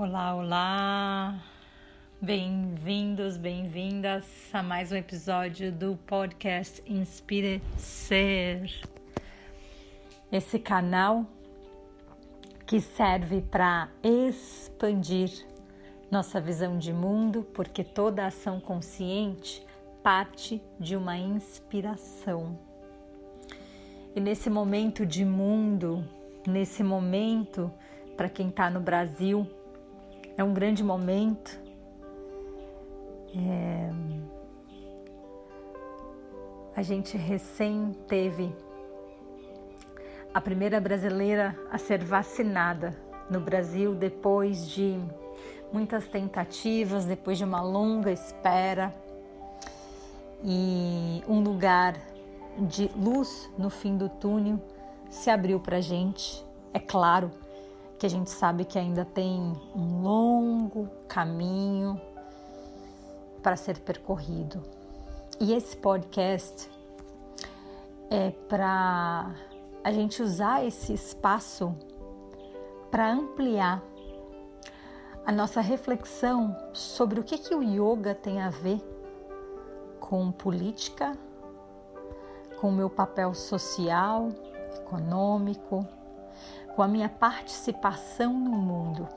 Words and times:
Olá, 0.00 0.32
olá! 0.32 1.44
Bem-vindos, 2.22 3.36
bem-vindas 3.36 4.24
a 4.52 4.62
mais 4.62 4.92
um 4.92 4.94
episódio 4.94 5.72
do 5.72 5.96
podcast 6.06 6.80
Inspire 6.86 7.60
Ser. 7.76 8.70
Esse 10.30 10.60
canal 10.60 11.26
que 12.64 12.80
serve 12.80 13.42
para 13.42 13.88
expandir 14.00 15.32
nossa 16.12 16.40
visão 16.40 16.78
de 16.78 16.92
mundo, 16.92 17.42
porque 17.52 17.82
toda 17.82 18.24
ação 18.24 18.60
consciente 18.60 19.66
parte 20.00 20.62
de 20.78 20.94
uma 20.94 21.18
inspiração. 21.18 22.56
E 24.14 24.20
nesse 24.20 24.48
momento 24.48 25.04
de 25.04 25.24
mundo, 25.24 26.08
nesse 26.46 26.84
momento, 26.84 27.68
para 28.16 28.28
quem 28.28 28.48
está 28.48 28.70
no 28.70 28.78
Brasil, 28.78 29.57
é 30.38 30.44
um 30.44 30.54
grande 30.54 30.84
momento. 30.84 31.58
É... 33.36 33.90
A 36.76 36.80
gente 36.80 37.16
recém 37.16 37.92
teve 38.06 38.54
a 40.32 40.40
primeira 40.40 40.80
brasileira 40.80 41.58
a 41.72 41.76
ser 41.76 42.04
vacinada 42.04 42.96
no 43.28 43.40
Brasil 43.40 43.96
depois 43.96 44.68
de 44.68 44.96
muitas 45.72 46.06
tentativas, 46.06 47.04
depois 47.04 47.36
de 47.36 47.42
uma 47.42 47.60
longa 47.60 48.12
espera 48.12 48.94
e 50.44 51.20
um 51.26 51.40
lugar 51.40 51.96
de 52.60 52.88
luz 52.96 53.50
no 53.58 53.68
fim 53.68 53.96
do 53.96 54.08
túnel 54.08 54.60
se 55.10 55.30
abriu 55.30 55.58
para 55.58 55.80
gente. 55.80 56.44
É 56.72 56.78
claro 56.78 57.47
que 57.98 58.06
a 58.06 58.10
gente 58.10 58.30
sabe 58.30 58.64
que 58.64 58.78
ainda 58.78 59.04
tem 59.04 59.52
um 59.74 60.02
longo 60.02 60.88
caminho 61.08 62.00
para 63.42 63.56
ser 63.56 63.80
percorrido. 63.80 64.62
E 65.40 65.52
esse 65.52 65.76
podcast 65.76 66.70
é 68.10 68.30
para 68.48 69.34
a 69.82 69.92
gente 69.92 70.22
usar 70.22 70.64
esse 70.64 70.92
espaço 70.92 71.74
para 72.90 73.10
ampliar 73.10 73.82
a 75.26 75.32
nossa 75.32 75.60
reflexão 75.60 76.56
sobre 76.72 77.20
o 77.20 77.24
que, 77.24 77.36
que 77.36 77.54
o 77.54 77.62
yoga 77.62 78.14
tem 78.14 78.40
a 78.40 78.48
ver 78.48 78.80
com 80.00 80.32
política, 80.32 81.12
com 82.60 82.70
o 82.70 82.72
meu 82.72 82.88
papel 82.88 83.34
social, 83.34 84.30
econômico, 84.76 85.86
com 86.78 86.82
a 86.84 86.86
minha 86.86 87.08
participação 87.08 88.32
no 88.32 88.52
mundo. 88.52 89.08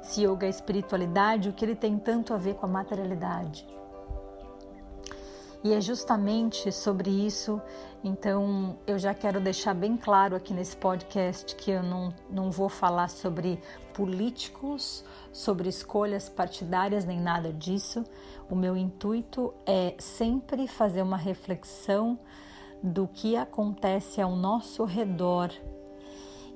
Se 0.00 0.24
yoga 0.24 0.46
é 0.46 0.48
espiritualidade, 0.48 1.48
o 1.48 1.52
que 1.52 1.64
ele 1.64 1.74
tem 1.74 1.98
tanto 1.98 2.32
a 2.32 2.36
ver 2.36 2.54
com 2.54 2.64
a 2.64 2.68
materialidade? 2.68 3.66
E 5.64 5.74
é 5.74 5.80
justamente 5.80 6.70
sobre 6.70 7.10
isso, 7.10 7.60
então 8.04 8.78
eu 8.86 9.00
já 9.00 9.12
quero 9.12 9.40
deixar 9.40 9.74
bem 9.74 9.96
claro 9.96 10.36
aqui 10.36 10.54
nesse 10.54 10.76
podcast 10.76 11.56
que 11.56 11.72
eu 11.72 11.82
não, 11.82 12.14
não 12.30 12.52
vou 12.52 12.68
falar 12.68 13.10
sobre 13.10 13.60
políticos, 13.92 15.04
sobre 15.32 15.68
escolhas 15.68 16.28
partidárias, 16.28 17.04
nem 17.04 17.20
nada 17.20 17.52
disso. 17.52 18.04
O 18.48 18.54
meu 18.54 18.76
intuito 18.76 19.52
é 19.66 19.96
sempre 19.98 20.68
fazer 20.68 21.02
uma 21.02 21.16
reflexão 21.16 22.16
do 22.80 23.08
que 23.08 23.36
acontece 23.36 24.20
ao 24.20 24.36
nosso 24.36 24.84
redor 24.84 25.50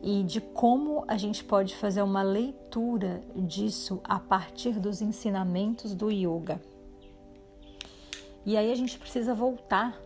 e 0.04 0.22
de 0.22 0.38
como 0.38 1.02
a 1.08 1.16
gente 1.16 1.42
pode 1.42 1.74
fazer 1.74 2.02
uma 2.02 2.20
leitura 2.20 3.22
disso 3.34 4.02
a 4.04 4.18
partir 4.18 4.78
dos 4.78 5.00
ensinamentos 5.00 5.94
do 5.94 6.10
yoga. 6.10 6.60
E 8.44 8.54
aí 8.54 8.70
a 8.70 8.74
gente 8.74 8.98
precisa 8.98 9.32
voltar 9.32 9.98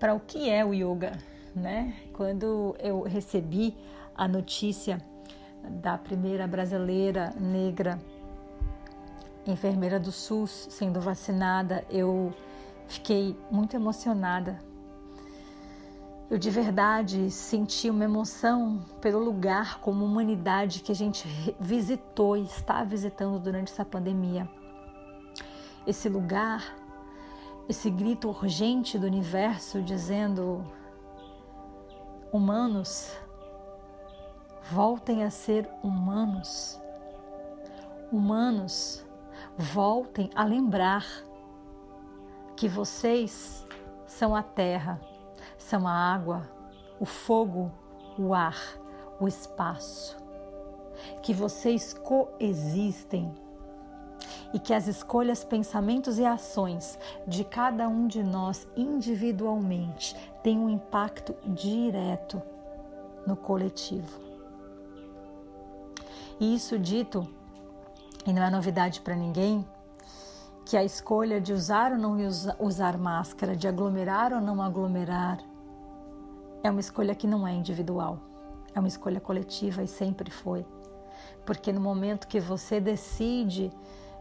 para 0.00 0.14
o 0.14 0.18
que 0.18 0.50
é 0.50 0.64
o 0.64 0.74
yoga, 0.74 1.16
né? 1.54 1.94
Quando 2.12 2.74
eu 2.80 3.02
recebi 3.02 3.76
a 4.16 4.26
notícia 4.26 5.00
da 5.80 5.96
primeira 5.96 6.48
brasileira 6.48 7.32
negra 7.38 8.00
enfermeira 9.46 10.00
do 10.00 10.10
SUS 10.10 10.66
sendo 10.70 11.00
vacinada, 11.00 11.84
eu 11.88 12.34
fiquei 12.88 13.36
muito 13.48 13.76
emocionada. 13.76 14.58
Eu 16.30 16.38
de 16.38 16.48
verdade 16.48 17.30
senti 17.30 17.90
uma 17.90 18.04
emoção 18.04 18.80
pelo 19.00 19.18
lugar 19.18 19.80
como 19.80 20.04
humanidade 20.04 20.80
que 20.80 20.92
a 20.92 20.94
gente 20.94 21.26
visitou 21.58 22.36
e 22.36 22.44
está 22.44 22.84
visitando 22.84 23.38
durante 23.40 23.72
essa 23.72 23.84
pandemia. 23.84 24.48
Esse 25.86 26.08
lugar 26.08 26.80
esse 27.70 27.88
grito 27.88 28.28
urgente 28.28 28.98
do 28.98 29.06
universo 29.06 29.80
dizendo: 29.80 30.66
humanos, 32.32 33.16
voltem 34.72 35.22
a 35.22 35.30
ser 35.30 35.70
humanos. 35.80 36.80
Humanos, 38.10 39.06
voltem 39.56 40.28
a 40.34 40.42
lembrar 40.42 41.06
que 42.56 42.68
vocês 42.68 43.64
são 44.04 44.34
a 44.34 44.42
terra, 44.42 45.00
são 45.60 45.86
a 45.86 45.92
água, 45.92 46.48
o 46.98 47.04
fogo, 47.04 47.70
o 48.18 48.34
ar, 48.34 48.58
o 49.20 49.28
espaço. 49.28 50.16
Que 51.22 51.32
vocês 51.32 51.94
coexistem 51.94 53.32
e 54.52 54.58
que 54.58 54.74
as 54.74 54.88
escolhas, 54.88 55.44
pensamentos 55.44 56.18
e 56.18 56.24
ações 56.24 56.98
de 57.26 57.44
cada 57.44 57.88
um 57.88 58.06
de 58.06 58.22
nós 58.22 58.66
individualmente 58.76 60.16
têm 60.42 60.58
um 60.58 60.68
impacto 60.68 61.34
direto 61.46 62.42
no 63.26 63.36
coletivo. 63.36 64.18
E 66.40 66.54
isso 66.54 66.78
dito, 66.78 67.28
e 68.26 68.32
não 68.32 68.42
é 68.42 68.50
novidade 68.50 69.00
para 69.02 69.14
ninguém, 69.14 69.64
que 70.64 70.76
a 70.76 70.84
escolha 70.84 71.40
de 71.40 71.52
usar 71.52 71.92
ou 71.92 71.98
não 71.98 72.16
usar 72.58 72.96
máscara, 72.96 73.56
de 73.56 73.68
aglomerar 73.68 74.32
ou 74.32 74.40
não 74.40 74.62
aglomerar, 74.62 75.38
é 76.62 76.70
uma 76.70 76.80
escolha 76.80 77.14
que 77.14 77.26
não 77.26 77.46
é 77.46 77.52
individual, 77.52 78.18
é 78.74 78.78
uma 78.78 78.88
escolha 78.88 79.20
coletiva 79.20 79.82
e 79.82 79.88
sempre 79.88 80.30
foi. 80.30 80.66
Porque 81.44 81.72
no 81.72 81.80
momento 81.80 82.28
que 82.28 82.40
você 82.40 82.80
decide 82.80 83.72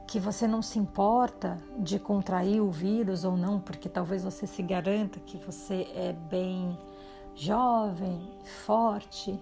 que 0.07 0.19
você 0.19 0.47
não 0.47 0.61
se 0.61 0.79
importa 0.79 1.61
de 1.78 1.99
contrair 1.99 2.61
o 2.61 2.72
vírus 2.72 3.23
ou 3.23 3.38
não, 3.38 3.59
porque 3.59 3.88
talvez 3.88 4.23
você 4.23 4.47
se 4.47 4.63
garanta 4.63 5.19
que 5.19 5.38
você 5.38 5.88
é 5.94 6.13
bem 6.13 6.75
jovem, 7.35 8.28
forte. 8.66 9.39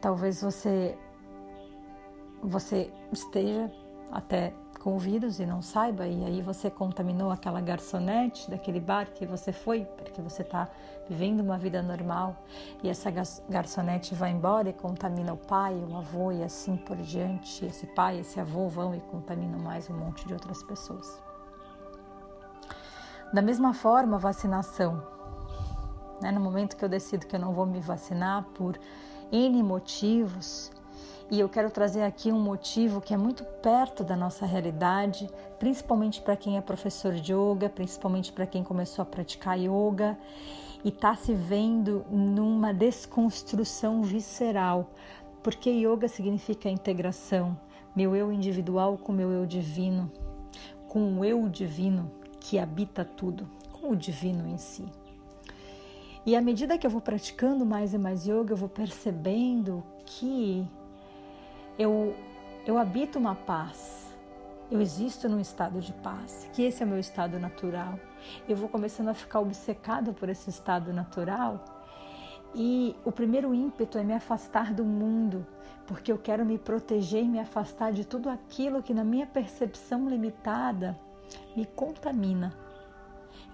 Talvez 0.00 0.42
você 0.42 0.98
você 2.42 2.90
esteja 3.12 3.70
até 4.10 4.54
com 4.80 4.96
o 4.96 4.98
vírus 4.98 5.38
e 5.38 5.46
não 5.46 5.60
saiba, 5.60 6.06
e 6.06 6.24
aí 6.24 6.40
você 6.40 6.70
contaminou 6.70 7.30
aquela 7.30 7.60
garçonete 7.60 8.50
daquele 8.50 8.80
bar 8.80 9.06
que 9.14 9.26
você 9.26 9.52
foi, 9.52 9.84
porque 9.84 10.22
você 10.22 10.40
está 10.40 10.68
vivendo 11.08 11.40
uma 11.40 11.58
vida 11.58 11.82
normal, 11.82 12.34
e 12.82 12.88
essa 12.88 13.10
garçonete 13.48 14.14
vai 14.14 14.30
embora 14.30 14.70
e 14.70 14.72
contamina 14.72 15.34
o 15.34 15.36
pai, 15.36 15.74
o 15.74 15.96
avô 15.96 16.32
e 16.32 16.42
assim 16.42 16.76
por 16.76 16.96
diante. 16.96 17.66
Esse 17.66 17.86
pai, 17.88 18.20
esse 18.20 18.40
avô 18.40 18.68
vão 18.68 18.94
e 18.94 19.00
contaminam 19.00 19.58
mais 19.58 19.90
um 19.90 19.94
monte 19.94 20.26
de 20.26 20.32
outras 20.32 20.62
pessoas. 20.62 21.22
Da 23.32 23.42
mesma 23.42 23.74
forma, 23.74 24.18
vacinação. 24.18 25.02
Né? 26.22 26.32
No 26.32 26.40
momento 26.40 26.76
que 26.76 26.84
eu 26.84 26.88
decido 26.88 27.26
que 27.26 27.36
eu 27.36 27.40
não 27.40 27.52
vou 27.52 27.66
me 27.66 27.80
vacinar 27.80 28.44
por 28.54 28.78
N 29.30 29.62
motivos, 29.62 30.72
e 31.30 31.38
eu 31.38 31.48
quero 31.48 31.70
trazer 31.70 32.02
aqui 32.02 32.32
um 32.32 32.40
motivo 32.40 33.00
que 33.00 33.14
é 33.14 33.16
muito 33.16 33.44
perto 33.44 34.02
da 34.02 34.16
nossa 34.16 34.44
realidade, 34.44 35.30
principalmente 35.60 36.20
para 36.20 36.36
quem 36.36 36.56
é 36.56 36.60
professor 36.60 37.14
de 37.14 37.32
yoga, 37.32 37.68
principalmente 37.68 38.32
para 38.32 38.46
quem 38.46 38.64
começou 38.64 39.02
a 39.02 39.06
praticar 39.06 39.56
yoga 39.56 40.18
e 40.84 40.88
está 40.88 41.14
se 41.14 41.32
vendo 41.32 42.04
numa 42.10 42.74
desconstrução 42.74 44.02
visceral, 44.02 44.90
porque 45.40 45.70
yoga 45.70 46.08
significa 46.08 46.68
integração, 46.68 47.56
meu 47.94 48.16
eu 48.16 48.32
individual 48.32 48.98
com 48.98 49.12
meu 49.12 49.30
eu 49.30 49.46
divino, 49.46 50.10
com 50.88 51.20
o 51.20 51.24
eu 51.24 51.48
divino 51.48 52.10
que 52.40 52.58
habita 52.58 53.04
tudo, 53.04 53.48
com 53.70 53.90
o 53.90 53.96
divino 53.96 54.48
em 54.48 54.58
si. 54.58 54.84
E 56.26 56.34
à 56.34 56.40
medida 56.40 56.76
que 56.76 56.86
eu 56.86 56.90
vou 56.90 57.00
praticando 57.00 57.64
mais 57.64 57.94
e 57.94 57.98
mais 57.98 58.26
yoga, 58.26 58.52
eu 58.52 58.56
vou 58.56 58.68
percebendo 58.68 59.82
que 60.04 60.68
eu, 61.80 62.14
eu 62.66 62.76
habito 62.76 63.18
uma 63.18 63.34
paz, 63.34 64.14
eu 64.70 64.82
existo 64.82 65.30
num 65.30 65.40
estado 65.40 65.80
de 65.80 65.94
paz, 65.94 66.46
que 66.52 66.62
esse 66.62 66.82
é 66.82 66.86
o 66.86 66.88
meu 66.88 66.98
estado 66.98 67.38
natural. 67.40 67.98
Eu 68.46 68.54
vou 68.54 68.68
começando 68.68 69.08
a 69.08 69.14
ficar 69.14 69.40
obcecado 69.40 70.12
por 70.12 70.28
esse 70.28 70.50
estado 70.50 70.92
natural 70.92 71.64
E 72.54 72.94
o 73.02 73.10
primeiro 73.10 73.54
ímpeto 73.54 73.96
é 73.96 74.02
me 74.02 74.12
afastar 74.12 74.74
do 74.74 74.84
mundo, 74.84 75.46
porque 75.86 76.12
eu 76.12 76.18
quero 76.18 76.44
me 76.44 76.58
proteger 76.58 77.24
e 77.24 77.28
me 77.28 77.38
afastar 77.38 77.92
de 77.92 78.04
tudo 78.04 78.28
aquilo 78.28 78.82
que, 78.82 78.92
na 78.92 79.04
minha 79.04 79.26
percepção 79.26 80.06
limitada, 80.06 80.98
me 81.56 81.64
contamina. 81.64 82.52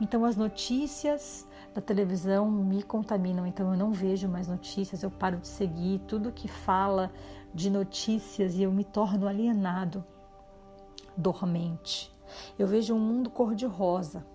Então, 0.00 0.24
as 0.24 0.36
notícias 0.36 1.46
da 1.74 1.80
televisão 1.80 2.50
me 2.50 2.82
contaminam, 2.82 3.46
então 3.46 3.70
eu 3.70 3.78
não 3.78 3.92
vejo 3.92 4.28
mais 4.28 4.48
notícias, 4.48 5.02
eu 5.02 5.10
paro 5.10 5.36
de 5.38 5.48
seguir 5.48 6.00
tudo 6.08 6.32
que 6.32 6.48
fala 6.48 7.12
de 7.52 7.70
notícias 7.70 8.54
e 8.54 8.62
eu 8.62 8.72
me 8.72 8.84
torno 8.84 9.26
alienado, 9.26 10.04
dormente. 11.16 12.14
Eu 12.58 12.66
vejo 12.66 12.94
um 12.94 12.98
mundo 12.98 13.30
cor-de-rosa 13.30 14.26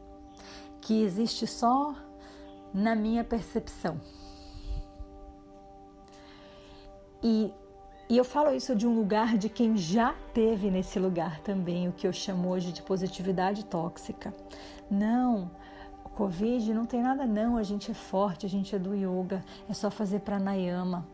que 0.81 1.03
existe 1.03 1.45
só 1.45 1.95
na 2.73 2.95
minha 2.95 3.23
percepção. 3.23 3.99
E, 7.23 7.53
e 8.09 8.17
eu 8.17 8.23
falo 8.23 8.53
isso 8.55 8.75
de 8.75 8.87
um 8.87 8.95
lugar 8.95 9.37
de 9.37 9.49
quem 9.49 9.77
já 9.77 10.15
teve 10.33 10.71
nesse 10.71 10.97
lugar 10.97 11.39
também, 11.41 11.87
o 11.87 11.93
que 11.93 12.07
eu 12.07 12.13
chamo 12.13 12.49
hoje 12.49 12.71
de 12.71 12.81
positividade 12.81 13.65
tóxica. 13.65 14.33
Não, 14.91 15.49
o 16.03 16.09
Covid 16.09 16.73
não 16.73 16.85
tem 16.85 17.01
nada 17.01 17.25
não, 17.25 17.55
a 17.55 17.63
gente 17.63 17.89
é 17.89 17.93
forte, 17.93 18.45
a 18.45 18.49
gente 18.49 18.75
é 18.75 18.79
do 18.79 18.93
yoga, 18.93 19.43
é 19.69 19.73
só 19.73 19.89
fazer 19.89 20.19
pranayama, 20.19 21.07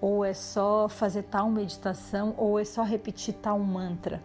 ou 0.00 0.24
é 0.24 0.34
só 0.34 0.88
fazer 0.88 1.22
tal 1.22 1.48
meditação, 1.48 2.34
ou 2.36 2.58
é 2.58 2.64
só 2.64 2.82
repetir 2.82 3.34
tal 3.34 3.58
mantra. 3.60 4.20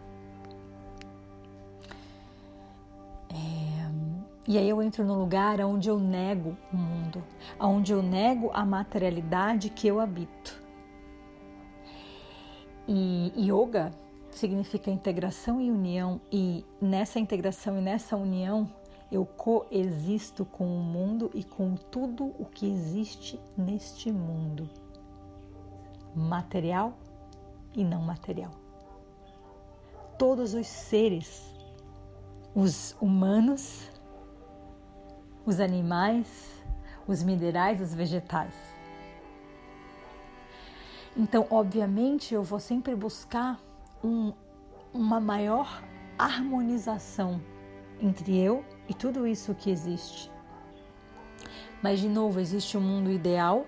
E 4.48 4.58
aí 4.58 4.70
eu 4.70 4.82
entro 4.82 5.04
no 5.04 5.14
lugar 5.14 5.60
onde 5.60 5.90
eu 5.90 6.00
nego 6.00 6.56
o 6.72 6.78
mundo, 6.78 7.22
onde 7.60 7.92
eu 7.92 8.02
nego 8.02 8.50
a 8.54 8.66
materialidade 8.66 9.70
que 9.70 9.86
eu 9.86 10.00
habito. 10.00 10.64
E 12.88 13.34
yoga 13.38 13.92
significa 14.32 14.90
integração 14.90 15.60
e 15.60 15.70
união, 15.70 16.22
e 16.32 16.64
nessa 16.80 17.20
integração 17.20 17.78
e 17.78 17.82
nessa 17.82 18.16
união 18.16 18.72
eu 19.12 19.26
coexisto 19.26 20.46
com 20.46 20.66
o 20.66 20.84
mundo 20.84 21.32
e 21.34 21.44
com 21.44 21.76
tudo 21.76 22.26
o 22.38 22.46
que 22.46 22.70
existe 22.70 23.40
neste 23.58 24.12
mundo, 24.12 24.70
material 26.14 26.98
e 27.74 27.84
não 27.84 28.02
material. 28.02 28.52
Todos 30.18 30.54
os 30.54 30.68
seres, 30.68 31.54
os 32.54 32.96
humanos, 33.00 33.90
os 35.46 35.60
animais, 35.60 36.52
os 37.08 37.24
minerais, 37.24 37.80
os 37.80 37.94
vegetais. 37.94 38.54
Então, 41.16 41.48
obviamente, 41.50 42.34
eu 42.34 42.44
vou 42.44 42.60
sempre 42.60 42.94
buscar 42.94 43.60
um, 44.04 44.34
uma 44.94 45.20
maior 45.20 45.82
harmonização 46.18 47.42
entre 48.02 48.38
eu 48.38 48.64
e 48.88 48.94
tudo 48.94 49.26
isso 49.28 49.54
que 49.56 49.70
existe. 49.70 50.32
Mas, 51.82 52.00
de 52.00 52.10
novo, 52.10 52.40
existe 52.40 52.76
o 52.78 52.80
um 52.80 52.84
mundo 52.84 53.12
ideal 53.12 53.66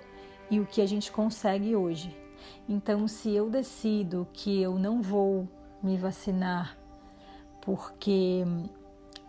e 0.50 0.60
o 0.60 0.66
que 0.66 0.82
a 0.82 0.86
gente 0.86 1.12
consegue 1.12 1.76
hoje. 1.76 2.16
Então, 2.68 3.08
se 3.08 3.34
eu 3.34 3.50
decido 3.50 4.28
que 4.34 4.62
eu 4.62 4.78
não 4.78 5.02
vou 5.02 5.48
me 5.82 5.98
vacinar 5.98 6.78
porque 7.62 8.44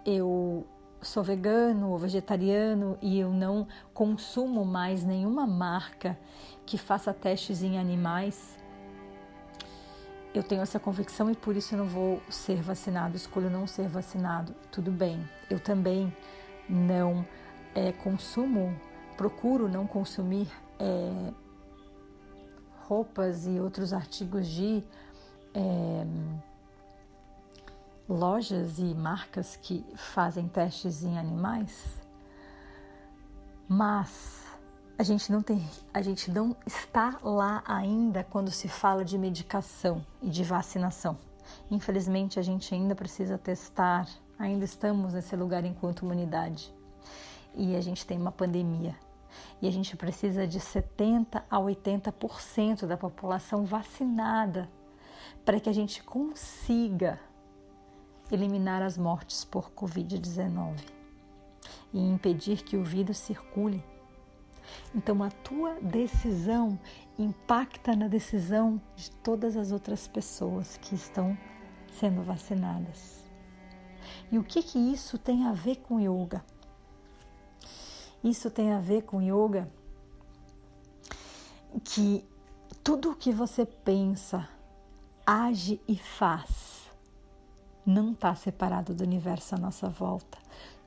eu 0.04 0.66
sou 1.02 1.22
vegano 1.22 1.90
ou 1.90 1.98
vegetariano 1.98 2.98
e 3.00 3.18
eu 3.18 3.30
não 3.30 3.66
consumo 3.92 4.64
mais 4.64 5.04
nenhuma 5.04 5.46
marca 5.46 6.18
que 6.64 6.78
faça 6.78 7.12
testes 7.12 7.62
em 7.62 7.78
animais, 7.78 8.58
eu 10.34 10.42
tenho 10.42 10.62
essa 10.62 10.78
convicção 10.78 11.30
e 11.30 11.34
por 11.34 11.56
isso 11.56 11.74
eu 11.74 11.78
não 11.78 11.86
vou 11.86 12.22
ser 12.30 12.62
vacinado, 12.62 13.16
escolho 13.16 13.50
não 13.50 13.66
ser 13.66 13.88
vacinado. 13.88 14.54
Tudo 14.70 14.90
bem, 14.90 15.28
eu 15.48 15.58
também 15.58 16.14
não 16.68 17.26
é, 17.74 17.92
consumo, 17.92 18.74
procuro 19.16 19.68
não 19.68 19.86
consumir 19.86 20.48
é, 20.78 21.32
roupas 22.86 23.46
e 23.46 23.60
outros 23.60 23.92
artigos 23.92 24.46
de. 24.46 24.82
É, 25.52 26.06
lojas 28.10 28.80
e 28.80 28.92
marcas 28.92 29.56
que 29.56 29.86
fazem 29.94 30.48
testes 30.48 31.04
em 31.04 31.16
animais, 31.16 32.00
mas 33.68 34.44
a 35.00 35.02
gente 35.02 35.32
não 35.32 35.40
tem, 35.40 35.66
a 35.94 36.02
gente 36.02 36.30
não 36.30 36.54
está 36.66 37.18
lá 37.22 37.62
ainda 37.66 38.22
quando 38.22 38.50
se 38.50 38.68
fala 38.68 39.02
de 39.02 39.16
medicação 39.16 40.04
e 40.20 40.28
de 40.28 40.44
vacinação. 40.44 41.16
Infelizmente, 41.70 42.38
a 42.38 42.42
gente 42.42 42.74
ainda 42.74 42.94
precisa 42.94 43.38
testar, 43.38 44.06
ainda 44.38 44.62
estamos 44.62 45.14
nesse 45.14 45.34
lugar 45.34 45.64
enquanto 45.64 46.02
humanidade. 46.02 46.70
E 47.54 47.74
a 47.76 47.80
gente 47.80 48.04
tem 48.04 48.18
uma 48.18 48.30
pandemia. 48.30 48.94
E 49.62 49.66
a 49.66 49.70
gente 49.70 49.96
precisa 49.96 50.46
de 50.46 50.60
70 50.60 51.46
a 51.50 51.56
80% 51.56 52.84
da 52.84 52.98
população 52.98 53.64
vacinada 53.64 54.68
para 55.46 55.58
que 55.58 55.70
a 55.70 55.72
gente 55.72 56.02
consiga 56.02 57.18
eliminar 58.30 58.82
as 58.82 58.98
mortes 58.98 59.46
por 59.46 59.70
Covid-19 59.70 60.76
e 61.90 62.06
impedir 62.06 62.62
que 62.62 62.76
o 62.76 62.84
vírus 62.84 63.16
circule. 63.16 63.82
Então, 64.94 65.22
a 65.22 65.30
tua 65.30 65.74
decisão 65.80 66.78
impacta 67.18 67.94
na 67.94 68.08
decisão 68.08 68.80
de 68.96 69.10
todas 69.10 69.56
as 69.56 69.72
outras 69.72 70.08
pessoas 70.08 70.76
que 70.76 70.94
estão 70.94 71.36
sendo 71.98 72.22
vacinadas. 72.22 73.24
E 74.30 74.38
o 74.38 74.44
que 74.44 74.62
que 74.62 74.78
isso 74.78 75.18
tem 75.18 75.46
a 75.46 75.52
ver 75.52 75.76
com 75.76 76.00
yoga? 76.00 76.44
Isso 78.22 78.50
tem 78.50 78.72
a 78.72 78.80
ver 78.80 79.02
com 79.02 79.20
yoga 79.20 79.70
que 81.84 82.24
tudo 82.82 83.12
o 83.12 83.16
que 83.16 83.32
você 83.32 83.64
pensa, 83.64 84.48
age 85.26 85.80
e 85.86 85.96
faz 85.96 86.90
não 87.84 88.12
está 88.12 88.34
separado 88.34 88.94
do 88.94 89.02
universo 89.02 89.54
à 89.54 89.58
nossa 89.58 89.88
volta. 89.88 90.38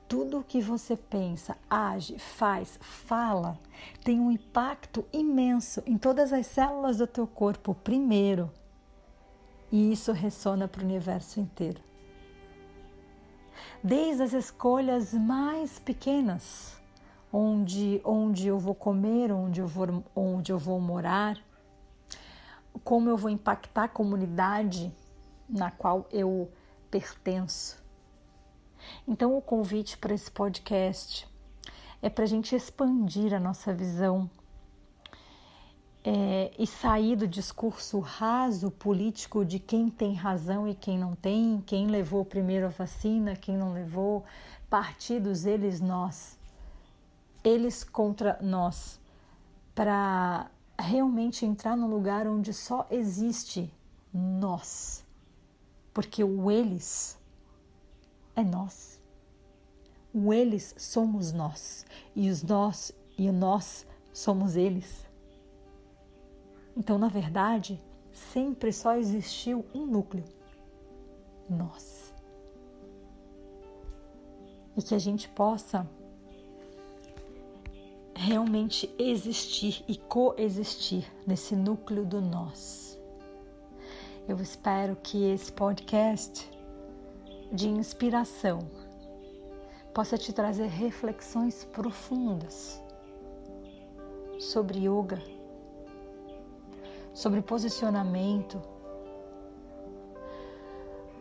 Tudo 0.08 0.40
o 0.40 0.44
que 0.44 0.60
você 0.60 0.96
pensa, 0.96 1.56
age, 1.68 2.18
faz, 2.18 2.78
fala 2.80 3.58
tem 4.02 4.20
um 4.20 4.30
impacto 4.30 5.04
imenso 5.12 5.82
em 5.86 5.96
todas 5.96 6.32
as 6.32 6.46
células 6.46 6.98
do 6.98 7.06
teu 7.06 7.26
corpo 7.26 7.74
primeiro. 7.74 8.50
E 9.72 9.92
isso 9.92 10.12
ressona 10.12 10.68
para 10.68 10.82
o 10.82 10.84
universo 10.84 11.40
inteiro. 11.40 11.80
Desde 13.82 14.22
as 14.22 14.32
escolhas 14.32 15.12
mais 15.14 15.78
pequenas, 15.78 16.76
onde, 17.32 18.00
onde 18.04 18.46
eu 18.46 18.58
vou 18.58 18.74
comer, 18.74 19.32
onde 19.32 19.60
eu 19.60 19.66
vou, 19.66 20.04
onde 20.14 20.52
eu 20.52 20.58
vou 20.58 20.80
morar, 20.80 21.38
como 22.82 23.08
eu 23.08 23.16
vou 23.16 23.30
impactar 23.30 23.84
a 23.84 23.88
comunidade 23.88 24.92
na 25.48 25.70
qual 25.70 26.06
eu 26.12 26.50
pertenço. 26.90 27.83
Então, 29.06 29.36
o 29.36 29.42
convite 29.42 29.98
para 29.98 30.14
esse 30.14 30.30
podcast 30.30 31.28
é 32.02 32.08
para 32.08 32.24
a 32.24 32.26
gente 32.26 32.54
expandir 32.54 33.32
a 33.32 33.40
nossa 33.40 33.72
visão 33.72 34.30
é, 36.04 36.52
e 36.58 36.66
sair 36.66 37.16
do 37.16 37.26
discurso 37.26 37.98
raso 38.00 38.70
político 38.70 39.44
de 39.44 39.58
quem 39.58 39.88
tem 39.88 40.14
razão 40.14 40.68
e 40.68 40.74
quem 40.74 40.98
não 40.98 41.14
tem, 41.14 41.62
quem 41.66 41.86
levou 41.86 42.24
primeiro 42.24 42.66
a 42.66 42.70
vacina, 42.70 43.36
quem 43.36 43.56
não 43.56 43.72
levou, 43.72 44.24
partidos, 44.68 45.46
eles, 45.46 45.80
nós, 45.80 46.38
eles 47.42 47.82
contra 47.82 48.38
nós, 48.42 49.00
para 49.74 50.50
realmente 50.78 51.46
entrar 51.46 51.76
no 51.76 51.86
lugar 51.86 52.26
onde 52.26 52.52
só 52.52 52.86
existe 52.90 53.72
nós 54.12 55.04
porque 55.94 56.24
o 56.24 56.50
eles 56.50 57.16
é 58.34 58.42
nós. 58.42 59.00
O 60.12 60.32
eles 60.32 60.74
somos 60.78 61.32
nós 61.32 61.84
e 62.14 62.30
os 62.30 62.42
nós 62.42 62.92
e 63.18 63.28
o 63.28 63.32
nós 63.32 63.86
somos 64.12 64.56
eles. 64.56 65.04
Então, 66.76 66.98
na 66.98 67.08
verdade, 67.08 67.80
sempre 68.12 68.72
só 68.72 68.96
existiu 68.96 69.64
um 69.74 69.86
núcleo: 69.86 70.24
nós. 71.48 72.12
E 74.76 74.82
que 74.82 74.94
a 74.94 74.98
gente 74.98 75.28
possa 75.28 75.88
realmente 78.14 78.92
existir 78.98 79.84
e 79.88 79.96
coexistir 79.96 81.12
nesse 81.26 81.54
núcleo 81.56 82.04
do 82.04 82.20
nós 82.20 82.84
eu 84.26 84.40
espero 84.40 84.96
que 84.96 85.22
esse 85.22 85.52
podcast 85.52 86.50
de 87.54 87.68
inspiração 87.68 88.58
possa 89.94 90.18
te 90.18 90.32
trazer 90.32 90.66
reflexões 90.66 91.64
profundas 91.64 92.82
sobre 94.40 94.80
yoga, 94.88 95.22
sobre 97.12 97.40
posicionamento. 97.40 98.60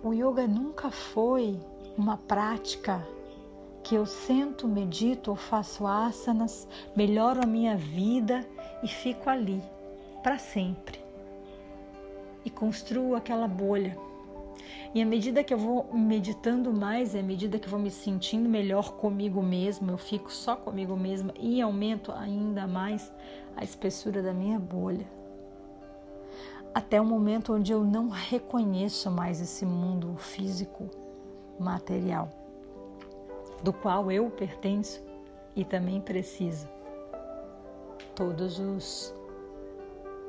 O 0.03 0.11
yoga 0.11 0.47
nunca 0.47 0.89
foi 0.89 1.59
uma 1.95 2.17
prática 2.17 3.07
que 3.83 3.93
eu 3.93 4.07
sento, 4.07 4.67
medito 4.67 5.29
ou 5.29 5.37
faço 5.37 5.85
asanas, 5.85 6.67
melhoro 6.95 7.43
a 7.43 7.45
minha 7.45 7.77
vida 7.77 8.43
e 8.81 8.87
fico 8.87 9.29
ali 9.29 9.61
para 10.23 10.39
sempre. 10.39 10.99
E 12.43 12.49
construo 12.49 13.15
aquela 13.15 13.47
bolha. 13.47 13.95
E 14.93 15.01
à 15.01 15.05
medida 15.05 15.43
que 15.43 15.53
eu 15.53 15.57
vou 15.57 15.91
meditando 15.93 16.71
mais, 16.71 17.15
à 17.15 17.21
medida 17.21 17.57
que 17.57 17.65
eu 17.65 17.71
vou 17.71 17.79
me 17.79 17.89
sentindo 17.89 18.47
melhor 18.47 18.93
comigo 18.93 19.41
mesmo, 19.41 19.91
eu 19.91 19.97
fico 19.97 20.31
só 20.31 20.55
comigo 20.55 20.95
mesma 20.95 21.33
e 21.39 21.61
aumento 21.61 22.11
ainda 22.11 22.67
mais 22.67 23.11
a 23.55 23.63
espessura 23.63 24.21
da 24.21 24.33
minha 24.33 24.59
bolha. 24.59 25.07
Até 26.73 26.99
o 26.99 27.05
momento 27.05 27.53
onde 27.53 27.71
eu 27.71 27.83
não 27.83 28.09
reconheço 28.09 29.09
mais 29.11 29.39
esse 29.41 29.65
mundo 29.65 30.15
físico, 30.17 30.89
material, 31.59 32.29
do 33.63 33.71
qual 33.71 34.11
eu 34.11 34.29
pertenço 34.29 35.03
e 35.55 35.63
também 35.63 36.01
preciso. 36.01 36.67
Todos 38.15 38.59
os 38.59 39.13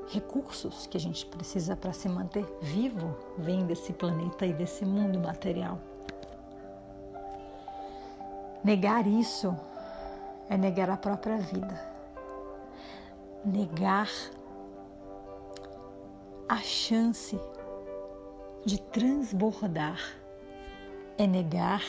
recursos 0.09 0.87
que 0.87 0.97
a 0.97 1.01
gente 1.01 1.25
precisa 1.27 1.77
para 1.77 1.93
se 1.93 2.09
manter 2.09 2.47
vivo 2.61 3.17
vêm 3.39 3.67
desse 3.67 3.93
planeta 3.93 4.47
e 4.47 4.53
desse 4.53 4.85
mundo 4.85 5.19
material. 5.19 5.79
Negar 8.63 9.07
isso 9.07 9.55
é 10.49 10.57
negar 10.57 10.91
a 10.91 10.97
própria 10.97 11.37
vida. 11.39 11.95
Negar 13.45 14.09
a 16.49 16.59
chance 16.59 17.39
de 18.65 18.81
transbordar 18.81 20.01
é 21.19 21.27
negar 21.27 21.83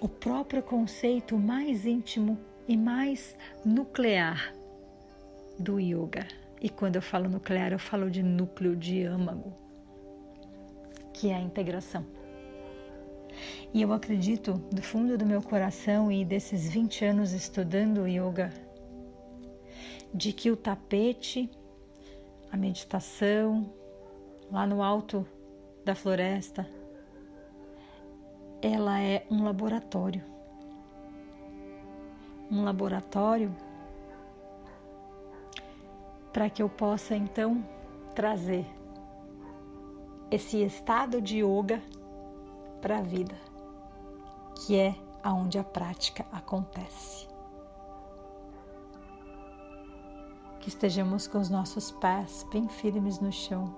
o 0.00 0.08
próprio 0.08 0.62
conceito 0.62 1.38
mais 1.38 1.84
íntimo 1.84 2.38
e 2.66 2.76
mais 2.76 3.36
nuclear 3.64 4.54
do 5.58 5.78
yoga. 5.78 6.26
E 6.60 6.68
quando 6.68 6.96
eu 6.96 7.02
falo 7.02 7.28
nuclear, 7.28 7.72
eu 7.72 7.78
falo 7.78 8.10
de 8.10 8.22
núcleo 8.22 8.74
de 8.74 9.04
âmago, 9.04 9.52
que 11.12 11.28
é 11.28 11.34
a 11.34 11.40
integração. 11.40 12.06
E 13.72 13.82
eu 13.82 13.92
acredito 13.92 14.54
do 14.72 14.82
fundo 14.82 15.18
do 15.18 15.26
meu 15.26 15.42
coração 15.42 16.10
e 16.10 16.24
desses 16.24 16.68
20 16.68 17.04
anos 17.04 17.32
estudando 17.32 18.06
yoga, 18.06 18.52
de 20.12 20.32
que 20.32 20.50
o 20.50 20.56
tapete, 20.56 21.50
a 22.50 22.56
meditação, 22.56 23.72
lá 24.50 24.66
no 24.66 24.82
alto 24.82 25.26
da 25.84 25.94
floresta, 25.94 26.66
ela 28.62 29.00
é 29.00 29.26
um 29.30 29.44
laboratório. 29.44 30.22
Um 32.50 32.62
laboratório 32.62 33.54
para 36.34 36.50
que 36.50 36.60
eu 36.60 36.68
possa 36.68 37.14
então 37.14 37.64
trazer 38.12 38.66
esse 40.32 40.60
estado 40.64 41.22
de 41.22 41.44
yoga 41.44 41.80
para 42.82 42.98
a 42.98 43.02
vida, 43.02 43.36
que 44.56 44.76
é 44.76 44.96
aonde 45.22 45.60
a 45.60 45.62
prática 45.62 46.26
acontece. 46.32 47.28
Que 50.58 50.68
estejamos 50.68 51.28
com 51.28 51.38
os 51.38 51.48
nossos 51.48 51.92
pés 51.92 52.44
bem 52.50 52.68
firmes 52.68 53.20
no 53.20 53.30
chão, 53.30 53.72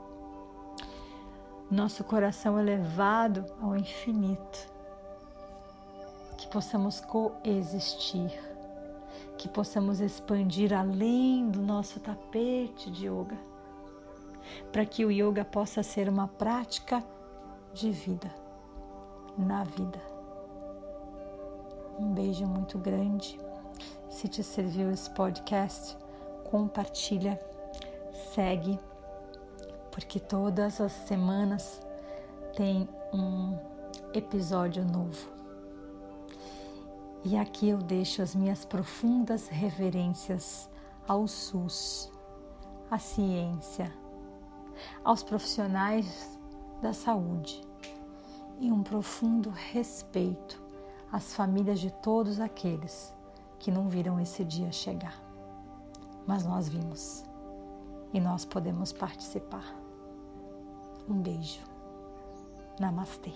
nosso 1.70 2.02
coração 2.04 2.58
elevado 2.58 3.44
ao 3.60 3.76
infinito, 3.76 4.72
que 6.38 6.48
possamos 6.48 7.02
coexistir 7.02 8.55
que 9.36 9.48
possamos 9.48 10.00
expandir 10.00 10.72
além 10.72 11.48
do 11.50 11.60
nosso 11.60 12.00
tapete 12.00 12.90
de 12.90 13.06
yoga, 13.06 13.36
para 14.72 14.84
que 14.84 15.04
o 15.04 15.10
yoga 15.10 15.44
possa 15.44 15.82
ser 15.82 16.08
uma 16.08 16.28
prática 16.28 17.04
de 17.72 17.90
vida, 17.90 18.32
na 19.36 19.64
vida. 19.64 20.00
Um 21.98 22.12
beijo 22.12 22.46
muito 22.46 22.78
grande. 22.78 23.38
Se 24.08 24.28
te 24.28 24.42
serviu 24.42 24.90
esse 24.90 25.10
podcast, 25.10 25.96
compartilha, 26.44 27.40
segue, 28.32 28.78
porque 29.90 30.20
todas 30.20 30.80
as 30.80 30.92
semanas 30.92 31.80
tem 32.54 32.88
um 33.12 33.58
episódio 34.14 34.84
novo. 34.84 35.35
E 37.28 37.36
aqui 37.36 37.68
eu 37.68 37.78
deixo 37.78 38.22
as 38.22 38.36
minhas 38.36 38.64
profundas 38.64 39.48
reverências 39.48 40.70
ao 41.08 41.26
SUS, 41.26 42.08
à 42.88 43.00
ciência, 43.00 43.92
aos 45.02 45.24
profissionais 45.24 46.38
da 46.80 46.92
saúde 46.92 47.60
e 48.60 48.70
um 48.70 48.80
profundo 48.80 49.50
respeito 49.50 50.62
às 51.10 51.34
famílias 51.34 51.80
de 51.80 51.90
todos 51.90 52.38
aqueles 52.38 53.12
que 53.58 53.72
não 53.72 53.88
viram 53.88 54.20
esse 54.20 54.44
dia 54.44 54.70
chegar. 54.70 55.20
Mas 56.28 56.44
nós 56.44 56.68
vimos 56.68 57.24
e 58.14 58.20
nós 58.20 58.44
podemos 58.44 58.92
participar. 58.92 59.74
Um 61.08 61.20
beijo. 61.20 61.60
Namastê. 62.78 63.32